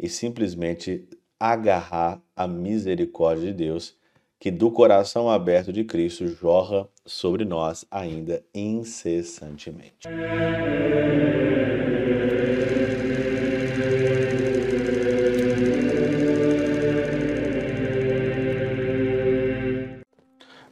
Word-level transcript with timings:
e 0.00 0.08
simplesmente 0.08 1.06
agarrar 1.38 2.20
a 2.34 2.48
misericórdia 2.48 3.48
de 3.48 3.52
Deus, 3.52 3.94
que 4.38 4.50
do 4.50 4.70
coração 4.70 5.28
aberto 5.28 5.70
de 5.72 5.84
Cristo 5.84 6.26
jorra 6.26 6.88
sobre 7.04 7.44
nós 7.44 7.84
ainda 7.90 8.42
incessantemente. 8.54 10.08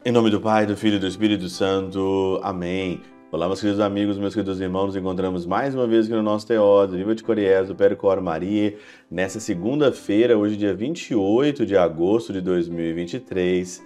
Em 0.02 0.10
nome 0.10 0.30
do 0.30 0.40
Pai, 0.40 0.64
do 0.64 0.74
Filho 0.74 0.96
e 0.96 0.98
do 0.98 1.06
Espírito 1.06 1.50
Santo. 1.50 2.40
Amém. 2.42 3.02
Olá, 3.30 3.46
meus 3.46 3.60
queridos 3.60 3.78
amigos, 3.78 4.16
meus 4.16 4.32
queridos 4.32 4.58
irmãos, 4.58 4.86
nos 4.86 4.96
encontramos 4.96 5.44
mais 5.44 5.74
uma 5.74 5.86
vez 5.86 6.06
aqui 6.06 6.14
no 6.14 6.22
nosso 6.22 6.46
Teóso, 6.46 6.96
Viva 6.96 7.14
de 7.14 7.22
Coriés, 7.22 7.68
do 7.68 7.74
Percor 7.74 8.22
Maria, 8.22 8.78
nessa 9.10 9.38
segunda-feira, 9.38 10.38
hoje 10.38 10.56
dia 10.56 10.72
28 10.72 11.66
de 11.66 11.76
agosto 11.76 12.32
de 12.32 12.40
2023. 12.40 13.84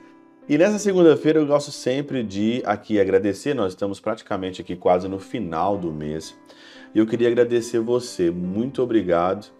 E 0.48 0.56
nessa 0.56 0.78
segunda-feira 0.78 1.40
eu 1.40 1.46
gosto 1.46 1.72
sempre 1.72 2.22
de 2.22 2.62
aqui 2.64 3.00
agradecer, 3.00 3.52
nós 3.52 3.72
estamos 3.72 3.98
praticamente 3.98 4.60
aqui 4.60 4.76
quase 4.76 5.08
no 5.08 5.18
final 5.18 5.76
do 5.76 5.90
mês, 5.90 6.38
e 6.94 7.00
eu 7.00 7.06
queria 7.06 7.26
agradecer 7.26 7.80
você, 7.80 8.30
muito 8.30 8.80
obrigado 8.80 9.50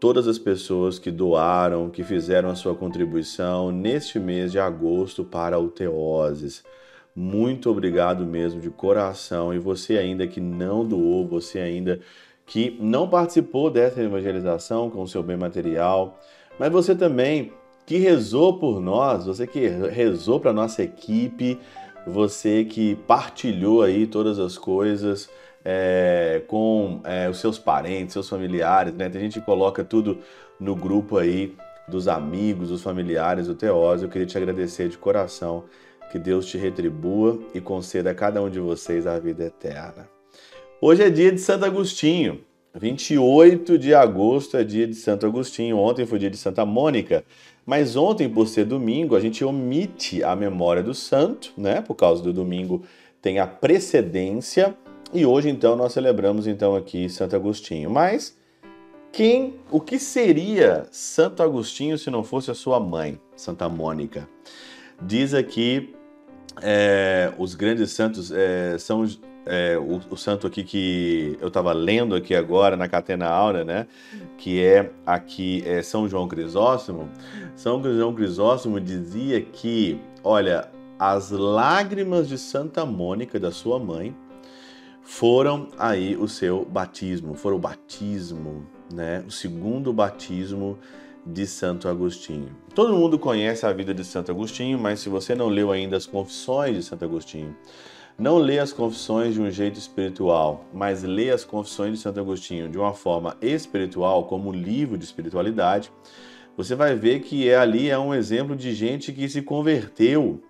todas 0.00 0.26
as 0.26 0.40
pessoas 0.40 0.98
que 0.98 1.12
doaram, 1.12 1.88
que 1.88 2.02
fizeram 2.02 2.50
a 2.50 2.56
sua 2.56 2.74
contribuição 2.74 3.70
neste 3.70 4.18
mês 4.18 4.50
de 4.50 4.58
agosto 4.58 5.22
para 5.22 5.56
o 5.56 5.68
Teoses. 5.68 6.64
Muito 7.14 7.70
obrigado 7.70 8.24
mesmo 8.24 8.60
de 8.60 8.70
coração. 8.70 9.52
E 9.52 9.58
você 9.58 9.98
ainda 9.98 10.26
que 10.26 10.40
não 10.40 10.84
doou, 10.84 11.26
você 11.26 11.58
ainda 11.58 12.00
que 12.46 12.76
não 12.80 13.08
participou 13.08 13.70
dessa 13.70 14.02
evangelização 14.02 14.90
com 14.90 15.02
o 15.02 15.08
seu 15.08 15.22
bem 15.22 15.36
material, 15.36 16.18
mas 16.58 16.72
você 16.72 16.94
também 16.94 17.52
que 17.86 17.96
rezou 17.96 18.58
por 18.58 18.80
nós, 18.80 19.26
você 19.26 19.46
que 19.46 19.68
rezou 19.68 20.40
para 20.40 20.52
nossa 20.52 20.82
equipe, 20.82 21.58
você 22.06 22.64
que 22.64 22.94
partilhou 23.06 23.82
aí 23.82 24.06
todas 24.06 24.38
as 24.38 24.56
coisas 24.56 25.28
é, 25.64 26.42
com 26.46 27.00
é, 27.04 27.28
os 27.28 27.38
seus 27.38 27.58
parentes, 27.58 28.12
seus 28.12 28.28
familiares, 28.28 28.94
né? 28.94 29.08
Tem 29.08 29.20
gente 29.20 29.40
que 29.40 29.46
coloca 29.46 29.84
tudo 29.84 30.18
no 30.58 30.74
grupo 30.74 31.18
aí 31.18 31.54
dos 31.88 32.08
amigos, 32.08 32.68
dos 32.68 32.82
familiares 32.82 33.46
do 33.46 33.54
Teósio. 33.54 34.06
Eu 34.06 34.10
queria 34.10 34.26
te 34.26 34.36
agradecer 34.36 34.88
de 34.88 34.96
coração. 34.96 35.64
Que 36.10 36.18
Deus 36.18 36.46
te 36.46 36.58
retribua 36.58 37.38
e 37.54 37.60
conceda 37.60 38.10
a 38.10 38.14
cada 38.14 38.42
um 38.42 38.50
de 38.50 38.58
vocês 38.58 39.06
a 39.06 39.18
vida 39.18 39.44
eterna. 39.44 40.08
Hoje 40.80 41.04
é 41.04 41.10
dia 41.10 41.30
de 41.30 41.40
Santo 41.40 41.64
Agostinho. 41.64 42.40
28 42.74 43.78
de 43.78 43.94
agosto 43.94 44.56
é 44.56 44.64
dia 44.64 44.86
de 44.88 44.94
Santo 44.94 45.24
Agostinho. 45.24 45.78
Ontem 45.78 46.06
foi 46.06 46.18
dia 46.18 46.30
de 46.30 46.36
Santa 46.36 46.64
Mônica. 46.64 47.24
Mas 47.64 47.94
ontem, 47.94 48.28
por 48.28 48.48
ser 48.48 48.64
domingo, 48.64 49.14
a 49.14 49.20
gente 49.20 49.44
omite 49.44 50.22
a 50.24 50.34
memória 50.34 50.82
do 50.82 50.94
santo, 50.94 51.52
né? 51.56 51.80
Por 51.80 51.94
causa 51.94 52.22
do 52.22 52.32
domingo 52.32 52.82
tem 53.22 53.38
a 53.38 53.46
precedência 53.46 54.74
e 55.12 55.26
hoje 55.26 55.48
então 55.48 55.76
nós 55.76 55.92
celebramos 55.92 56.46
então 56.46 56.74
aqui 56.74 57.08
Santo 57.08 57.36
Agostinho. 57.36 57.88
Mas 57.88 58.36
quem, 59.12 59.54
o 59.70 59.80
que 59.80 59.98
seria 59.98 60.86
Santo 60.90 61.42
Agostinho 61.42 61.96
se 61.96 62.10
não 62.10 62.24
fosse 62.24 62.50
a 62.50 62.54
sua 62.54 62.80
mãe, 62.80 63.20
Santa 63.36 63.68
Mônica? 63.68 64.28
Diz 65.02 65.34
aqui 65.34 65.94
é, 66.62 67.32
os 67.38 67.54
grandes 67.54 67.90
santos 67.92 68.30
é, 68.30 68.76
são 68.78 69.04
é, 69.46 69.76
o, 69.78 70.00
o, 70.10 70.16
santo 70.16 70.46
aqui 70.46 70.62
que 70.62 71.36
eu 71.40 71.48
estava 71.48 71.72
lendo 71.72 72.14
aqui 72.14 72.34
agora 72.34 72.76
na 72.76 72.88
Catena 72.88 73.26
Aura, 73.26 73.64
né? 73.64 73.86
Que 74.36 74.62
é 74.62 74.90
aqui 75.06 75.62
é 75.66 75.82
São 75.82 76.08
João 76.08 76.28
Crisóstomo. 76.28 77.08
São 77.56 77.82
João 77.82 78.14
Crisóstomo 78.14 78.80
dizia 78.80 79.40
que, 79.40 79.98
olha, 80.22 80.68
as 80.98 81.30
lágrimas 81.30 82.28
de 82.28 82.36
Santa 82.36 82.84
Mônica, 82.84 83.40
da 83.40 83.50
sua 83.50 83.78
mãe, 83.78 84.14
foram 85.02 85.68
aí 85.78 86.16
o 86.16 86.28
seu 86.28 86.64
batismo, 86.64 87.34
foram 87.34 87.56
o 87.56 87.60
batismo, 87.60 88.66
né? 88.92 89.24
O 89.26 89.30
segundo 89.30 89.92
batismo 89.92 90.78
de 91.26 91.46
Santo 91.46 91.88
Agostinho. 91.88 92.56
Todo 92.74 92.96
mundo 92.96 93.18
conhece 93.18 93.66
a 93.66 93.72
vida 93.72 93.92
de 93.92 94.04
Santo 94.04 94.30
Agostinho, 94.30 94.78
mas 94.78 95.00
se 95.00 95.08
você 95.08 95.34
não 95.34 95.48
leu 95.48 95.70
ainda 95.70 95.96
as 95.96 96.06
Confissões 96.06 96.76
de 96.76 96.82
Santo 96.82 97.04
Agostinho, 97.04 97.56
não 98.18 98.38
lê 98.38 98.58
as 98.58 98.72
Confissões 98.72 99.34
de 99.34 99.40
um 99.40 99.50
jeito 99.50 99.78
espiritual, 99.78 100.64
mas 100.72 101.02
lê 101.02 101.30
as 101.30 101.44
Confissões 101.44 101.92
de 101.94 101.98
Santo 101.98 102.20
Agostinho 102.20 102.68
de 102.68 102.78
uma 102.78 102.92
forma 102.92 103.36
espiritual, 103.40 104.24
como 104.24 104.50
um 104.50 104.52
livro 104.52 104.98
de 104.98 105.04
espiritualidade, 105.04 105.92
você 106.56 106.74
vai 106.74 106.94
ver 106.94 107.20
que 107.20 107.48
é, 107.48 107.56
ali 107.56 107.88
é 107.88 107.98
um 107.98 108.12
exemplo 108.12 108.54
de 108.54 108.74
gente 108.74 109.12
que 109.12 109.28
se 109.28 109.40
converteu 109.42 110.42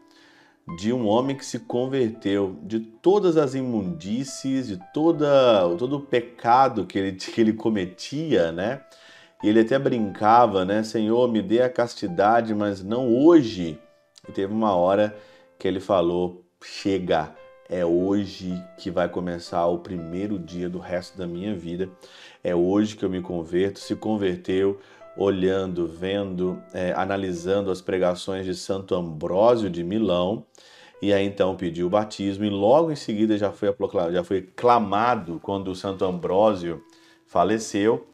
de 0.76 0.92
um 0.92 1.06
homem 1.06 1.36
que 1.36 1.44
se 1.44 1.60
converteu 1.60 2.58
de 2.62 2.80
todas 2.80 3.36
as 3.36 3.54
imundícies, 3.54 4.68
de 4.68 4.80
toda, 4.92 5.28
todo 5.76 5.96
o 5.96 6.00
pecado 6.00 6.86
que 6.86 6.98
ele, 6.98 7.12
que 7.16 7.40
ele 7.40 7.52
cometia, 7.52 8.52
né? 8.52 8.82
E 9.42 9.48
ele 9.48 9.60
até 9.60 9.78
brincava, 9.78 10.64
né? 10.64 10.82
Senhor, 10.82 11.30
me 11.30 11.40
dê 11.40 11.62
a 11.62 11.70
castidade, 11.70 12.54
mas 12.54 12.82
não 12.82 13.08
hoje. 13.14 13.78
E 14.28 14.32
teve 14.32 14.52
uma 14.52 14.74
hora 14.74 15.16
que 15.58 15.66
ele 15.66 15.80
falou: 15.80 16.44
chega, 16.62 17.34
é 17.68 17.84
hoje 17.84 18.62
que 18.78 18.90
vai 18.90 19.08
começar 19.08 19.66
o 19.66 19.78
primeiro 19.78 20.38
dia 20.38 20.68
do 20.68 20.78
resto 20.78 21.16
da 21.16 21.26
minha 21.26 21.54
vida. 21.54 21.88
É 22.42 22.54
hoje 22.54 22.96
que 22.96 23.04
eu 23.04 23.10
me 23.10 23.22
converto. 23.22 23.78
Se 23.78 23.94
converteu 23.96 24.78
olhando, 25.16 25.86
vendo, 25.86 26.60
é, 26.72 26.92
analisando 26.92 27.70
as 27.70 27.80
pregações 27.80 28.46
de 28.46 28.54
Santo 28.54 28.94
Ambrósio 28.94 29.68
de 29.68 29.82
Milão, 29.82 30.44
e 31.02 31.12
aí 31.12 31.24
então 31.24 31.56
pediu 31.56 31.86
o 31.86 31.90
batismo, 31.90 32.44
e 32.44 32.50
logo 32.50 32.90
em 32.90 32.96
seguida 32.96 33.36
já 33.36 33.52
foi, 33.52 33.74
já 34.12 34.24
foi 34.24 34.42
clamado 34.42 35.40
quando 35.42 35.68
o 35.68 35.74
Santo 35.74 36.04
Ambrósio 36.04 36.82
faleceu, 37.26 38.06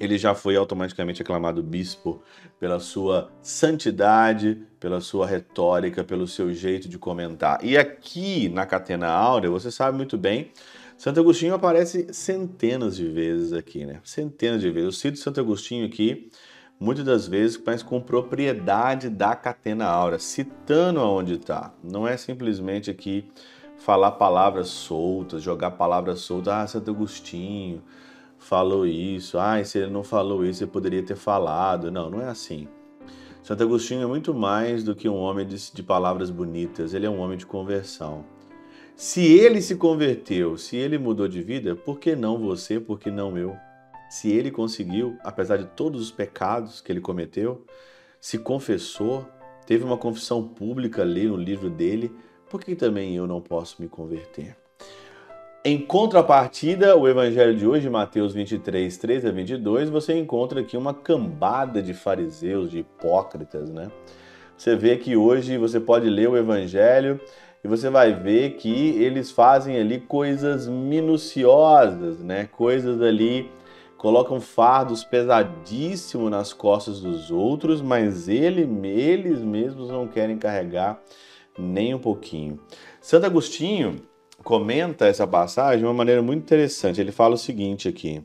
ele 0.00 0.16
já 0.16 0.34
foi 0.34 0.56
automaticamente 0.56 1.20
aclamado 1.20 1.62
bispo 1.62 2.22
pela 2.58 2.80
sua 2.80 3.30
santidade, 3.42 4.66
pela 4.80 4.98
sua 4.98 5.26
retórica, 5.26 6.02
pelo 6.02 6.26
seu 6.26 6.52
jeito 6.54 6.88
de 6.88 6.98
comentar. 6.98 7.62
E 7.62 7.76
aqui 7.76 8.48
na 8.48 8.64
Catena 8.64 9.08
Áurea, 9.08 9.50
você 9.50 9.70
sabe 9.70 9.98
muito 9.98 10.16
bem, 10.16 10.50
Santo 10.96 11.20
Agostinho 11.20 11.54
aparece 11.54 12.06
centenas 12.12 12.96
de 12.96 13.06
vezes 13.08 13.52
aqui, 13.52 13.84
né? 13.84 14.00
Centenas 14.02 14.62
de 14.62 14.70
vezes. 14.70 14.86
Eu 14.86 14.92
cito 14.92 15.18
Santo 15.18 15.38
Agostinho 15.38 15.86
aqui 15.86 16.30
muitas 16.78 17.04
das 17.04 17.28
vezes, 17.28 17.60
mas 17.64 17.82
com 17.82 18.00
propriedade 18.00 19.10
da 19.10 19.36
Catena 19.36 19.84
Áurea, 19.84 20.18
citando 20.18 21.00
aonde 21.00 21.34
está. 21.34 21.74
Não 21.84 22.08
é 22.08 22.16
simplesmente 22.16 22.90
aqui 22.90 23.30
falar 23.76 24.12
palavras 24.12 24.68
soltas, 24.68 25.42
jogar 25.42 25.72
palavras 25.72 26.20
soltas. 26.20 26.52
Ah, 26.52 26.66
Santo 26.66 26.90
Agostinho 26.90 27.82
falou 28.40 28.86
isso. 28.86 29.38
Ah, 29.38 29.62
se 29.62 29.78
ele 29.78 29.90
não 29.90 30.02
falou 30.02 30.44
isso, 30.44 30.64
ele 30.64 30.70
poderia 30.70 31.02
ter 31.02 31.16
falado. 31.16 31.90
Não, 31.90 32.10
não 32.10 32.20
é 32.20 32.28
assim. 32.28 32.66
Santo 33.42 33.62
Agostinho 33.62 34.02
é 34.02 34.06
muito 34.06 34.34
mais 34.34 34.82
do 34.82 34.94
que 34.94 35.08
um 35.08 35.16
homem 35.16 35.46
de, 35.46 35.72
de 35.72 35.82
palavras 35.82 36.30
bonitas. 36.30 36.92
Ele 36.92 37.06
é 37.06 37.10
um 37.10 37.20
homem 37.20 37.38
de 37.38 37.46
conversão. 37.46 38.24
Se 38.96 39.24
ele 39.24 39.62
se 39.62 39.76
converteu, 39.76 40.58
se 40.58 40.76
ele 40.76 40.98
mudou 40.98 41.26
de 41.26 41.42
vida, 41.42 41.74
por 41.74 41.98
que 41.98 42.14
não 42.14 42.38
você, 42.38 42.78
por 42.78 42.98
que 42.98 43.10
não 43.10 43.36
eu? 43.38 43.56
Se 44.10 44.30
ele 44.30 44.50
conseguiu, 44.50 45.16
apesar 45.22 45.56
de 45.56 45.66
todos 45.66 46.02
os 46.02 46.10
pecados 46.10 46.80
que 46.80 46.90
ele 46.90 47.00
cometeu, 47.00 47.64
se 48.20 48.38
confessou, 48.38 49.26
teve 49.64 49.84
uma 49.84 49.96
confissão 49.96 50.46
pública 50.46 51.02
ali 51.02 51.26
no 51.26 51.36
livro 51.36 51.70
dele, 51.70 52.12
por 52.50 52.62
que 52.62 52.74
também 52.74 53.16
eu 53.16 53.26
não 53.26 53.40
posso 53.40 53.80
me 53.80 53.88
converter? 53.88 54.56
Em 55.62 55.78
contrapartida, 55.78 56.96
o 56.96 57.06
evangelho 57.06 57.54
de 57.54 57.66
hoje, 57.66 57.90
Mateus 57.90 58.32
23, 58.32 58.96
13 58.96 59.28
a 59.28 59.30
22, 59.30 59.90
você 59.90 60.18
encontra 60.18 60.62
aqui 60.62 60.74
uma 60.74 60.94
cambada 60.94 61.82
de 61.82 61.92
fariseus, 61.92 62.70
de 62.70 62.78
hipócritas, 62.78 63.68
né? 63.68 63.90
Você 64.56 64.74
vê 64.74 64.96
que 64.96 65.18
hoje 65.18 65.58
você 65.58 65.78
pode 65.78 66.08
ler 66.08 66.30
o 66.30 66.36
evangelho 66.38 67.20
e 67.62 67.68
você 67.68 67.90
vai 67.90 68.14
ver 68.14 68.52
que 68.52 68.70
eles 69.02 69.30
fazem 69.30 69.76
ali 69.76 70.00
coisas 70.00 70.66
minuciosas, 70.66 72.20
né? 72.20 72.48
Coisas 72.50 73.02
ali 73.02 73.50
colocam 73.98 74.40
fardos 74.40 75.04
pesadíssimos 75.04 76.30
nas 76.30 76.54
costas 76.54 77.02
dos 77.02 77.30
outros, 77.30 77.82
mas 77.82 78.30
ele, 78.30 78.62
eles 78.88 79.40
mesmos 79.42 79.90
não 79.90 80.08
querem 80.08 80.38
carregar 80.38 81.02
nem 81.58 81.94
um 81.94 81.98
pouquinho. 81.98 82.58
Santo 82.98 83.26
Agostinho 83.26 84.08
comenta 84.42 85.06
essa 85.06 85.26
passagem 85.26 85.80
de 85.80 85.84
uma 85.84 85.94
maneira 85.94 86.22
muito 86.22 86.42
interessante. 86.42 87.00
Ele 87.00 87.12
fala 87.12 87.34
o 87.34 87.38
seguinte 87.38 87.88
aqui: 87.88 88.22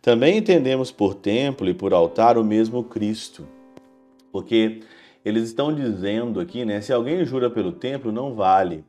Também 0.00 0.38
entendemos 0.38 0.90
por 0.90 1.14
templo 1.14 1.68
e 1.68 1.74
por 1.74 1.92
altar 1.92 2.38
o 2.38 2.44
mesmo 2.44 2.84
Cristo, 2.84 3.46
porque 4.32 4.80
eles 5.24 5.44
estão 5.44 5.74
dizendo 5.74 6.40
aqui, 6.40 6.64
né? 6.64 6.80
Se 6.80 6.92
alguém 6.92 7.24
jura 7.24 7.50
pelo 7.50 7.72
templo, 7.72 8.12
não 8.12 8.34
vale. 8.34 8.84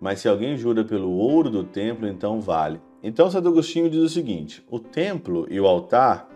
Mas 0.00 0.20
se 0.20 0.28
alguém 0.28 0.56
jura 0.56 0.84
pelo 0.84 1.10
ouro 1.10 1.48
do 1.48 1.62
templo, 1.62 2.08
então 2.08 2.40
vale. 2.40 2.80
Então 3.02 3.30
Santo 3.30 3.48
Agostinho 3.48 3.88
diz 3.88 4.00
o 4.00 4.08
seguinte: 4.08 4.64
o 4.70 4.78
templo 4.78 5.46
e 5.50 5.60
o 5.60 5.66
altar 5.66 6.28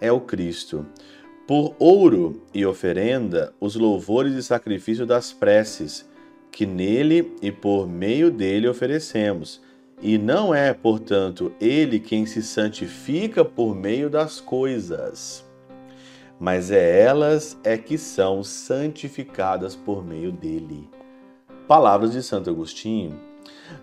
é 0.00 0.10
o 0.10 0.20
Cristo. 0.20 0.84
Por 1.46 1.76
ouro 1.78 2.42
e 2.54 2.64
oferenda, 2.64 3.52
os 3.60 3.76
louvores 3.76 4.34
e 4.34 4.42
sacrifício 4.42 5.04
das 5.04 5.30
preces, 5.32 6.08
que 6.54 6.64
nele 6.64 7.34
e 7.42 7.50
por 7.50 7.88
meio 7.88 8.30
dele 8.30 8.68
oferecemos. 8.68 9.60
E 10.00 10.16
não 10.16 10.54
é, 10.54 10.72
portanto, 10.72 11.52
ele 11.60 11.98
quem 11.98 12.24
se 12.26 12.42
santifica 12.42 13.44
por 13.44 13.74
meio 13.74 14.08
das 14.08 14.40
coisas, 14.40 15.44
mas 16.38 16.70
é 16.70 17.00
elas 17.00 17.58
é 17.64 17.76
que 17.76 17.98
são 17.98 18.44
santificadas 18.44 19.74
por 19.74 20.04
meio 20.04 20.30
dele. 20.30 20.88
Palavras 21.66 22.12
de 22.12 22.22
Santo 22.22 22.50
Agostinho. 22.50 23.18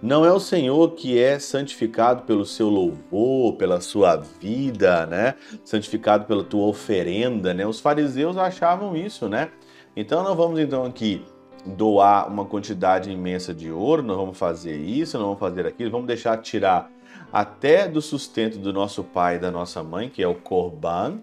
Não 0.01 0.23
é 0.25 0.31
o 0.31 0.39
Senhor 0.39 0.91
que 0.91 1.19
é 1.19 1.39
santificado 1.39 2.23
pelo 2.23 2.45
seu 2.45 2.69
louvor, 2.69 3.55
pela 3.55 3.81
sua 3.81 4.15
vida, 4.15 5.05
né? 5.05 5.35
Santificado 5.63 6.25
pela 6.25 6.43
tua 6.43 6.67
oferenda, 6.67 7.53
né? 7.53 7.65
Os 7.65 7.79
fariseus 7.79 8.37
achavam 8.37 8.95
isso, 8.95 9.27
né? 9.27 9.49
Então 9.95 10.23
nós 10.23 10.37
vamos 10.37 10.59
então 10.59 10.85
aqui 10.85 11.21
doar 11.65 12.27
uma 12.27 12.45
quantidade 12.45 13.11
imensa 13.11 13.53
de 13.53 13.71
ouro, 13.71 14.01
nós 14.01 14.17
vamos 14.17 14.37
fazer 14.37 14.77
isso, 14.77 15.17
nós 15.17 15.25
vamos 15.25 15.39
fazer 15.39 15.65
aquilo, 15.67 15.91
vamos 15.91 16.07
deixar 16.07 16.37
tirar 16.37 16.89
até 17.31 17.87
do 17.87 18.01
sustento 18.01 18.57
do 18.57 18.73
nosso 18.73 19.03
pai 19.03 19.35
e 19.35 19.39
da 19.39 19.51
nossa 19.51 19.83
mãe, 19.83 20.09
que 20.09 20.21
é 20.21 20.27
o 20.27 20.35
Corban, 20.35 21.19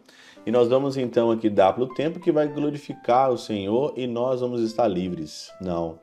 e 0.46 0.50
nós 0.50 0.68
vamos 0.68 0.96
então 0.96 1.30
aqui 1.30 1.50
dar 1.50 1.72
para 1.72 1.84
o 1.84 1.94
tempo 1.94 2.20
que 2.20 2.32
vai 2.32 2.48
glorificar 2.48 3.30
o 3.30 3.36
Senhor 3.36 3.92
e 3.96 4.06
nós 4.06 4.40
vamos 4.40 4.62
estar 4.62 4.88
livres. 4.88 5.50
Não, 5.60 5.98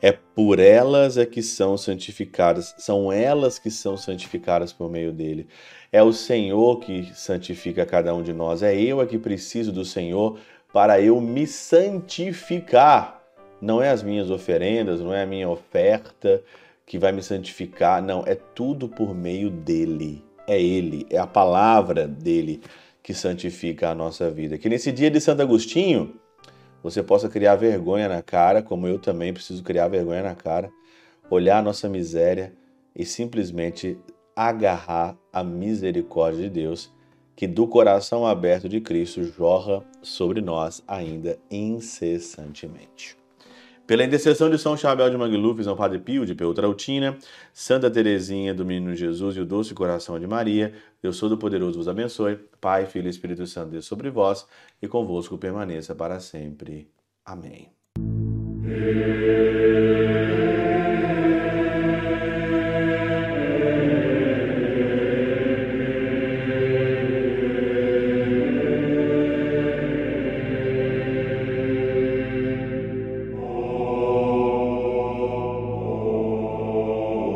é 0.00 0.12
por 0.12 0.60
elas 0.60 1.18
é 1.18 1.26
que 1.26 1.42
são 1.42 1.76
santificadas, 1.76 2.74
são 2.78 3.12
elas 3.12 3.58
que 3.58 3.70
são 3.70 3.96
santificadas 3.96 4.72
por 4.72 4.88
meio 4.88 5.12
dele. 5.12 5.48
É 5.90 6.02
o 6.02 6.12
Senhor 6.12 6.78
que 6.78 7.12
santifica 7.14 7.84
cada 7.84 8.14
um 8.14 8.22
de 8.22 8.32
nós, 8.32 8.62
é 8.62 8.78
eu 8.80 9.00
é 9.00 9.06
que 9.06 9.18
preciso 9.18 9.72
do 9.72 9.84
Senhor 9.84 10.38
para 10.72 11.00
eu 11.00 11.20
me 11.20 11.46
santificar. 11.46 13.22
Não 13.60 13.82
é 13.82 13.90
as 13.90 14.02
minhas 14.02 14.30
oferendas, 14.30 15.00
não 15.00 15.12
é 15.12 15.22
a 15.22 15.26
minha 15.26 15.48
oferta 15.48 16.42
que 16.86 16.98
vai 16.98 17.12
me 17.12 17.22
santificar, 17.22 18.02
não, 18.02 18.24
é 18.26 18.34
tudo 18.34 18.88
por 18.88 19.14
meio 19.14 19.50
dele. 19.50 20.24
É 20.46 20.60
ele, 20.60 21.06
é 21.10 21.18
a 21.18 21.26
palavra 21.26 22.08
dele 22.08 22.62
que 23.02 23.12
santifica 23.12 23.90
a 23.90 23.94
nossa 23.94 24.30
vida. 24.30 24.56
Que 24.56 24.68
nesse 24.68 24.90
dia 24.90 25.10
de 25.10 25.20
Santo 25.20 25.42
Agostinho, 25.42 26.14
você 26.82 27.02
possa 27.02 27.28
criar 27.28 27.56
vergonha 27.56 28.08
na 28.08 28.22
cara, 28.22 28.62
como 28.62 28.86
eu 28.86 28.98
também 28.98 29.34
preciso 29.34 29.62
criar 29.62 29.88
vergonha 29.88 30.22
na 30.22 30.34
cara, 30.34 30.70
olhar 31.28 31.58
a 31.58 31.62
nossa 31.62 31.88
miséria 31.88 32.54
e 32.96 33.04
simplesmente 33.04 33.98
agarrar 34.34 35.16
a 35.32 35.42
misericórdia 35.42 36.44
de 36.44 36.50
Deus, 36.50 36.90
que 37.38 37.46
do 37.46 37.68
coração 37.68 38.26
aberto 38.26 38.68
de 38.68 38.80
Cristo 38.80 39.22
jorra 39.22 39.84
sobre 40.02 40.40
nós 40.40 40.82
ainda 40.88 41.38
incessantemente. 41.48 43.16
Pela 43.86 44.02
intercessão 44.02 44.50
de 44.50 44.58
São 44.58 44.76
Chabel 44.76 45.08
de 45.08 45.16
Mangluf, 45.16 45.62
São 45.62 45.76
Padre 45.76 46.00
Pio 46.00 46.26
de 46.26 46.34
Peutrautina, 46.34 47.16
Santa 47.54 47.88
Teresinha 47.88 48.52
do 48.52 48.66
Menino 48.66 48.92
Jesus 48.92 49.36
e 49.36 49.40
o 49.40 49.46
Doce 49.46 49.72
Coração 49.72 50.18
de 50.18 50.26
Maria, 50.26 50.74
Deus 51.00 51.20
Todo-Poderoso 51.20 51.78
vos 51.78 51.86
abençoe. 51.86 52.40
Pai, 52.60 52.86
Filho 52.86 53.06
e 53.06 53.10
Espírito 53.10 53.46
Santo, 53.46 53.70
Deus 53.70 53.86
sobre 53.86 54.10
vós 54.10 54.44
e 54.82 54.88
convosco 54.88 55.38
permaneça 55.38 55.94
para 55.94 56.18
sempre. 56.18 56.90
Amém. 57.24 57.68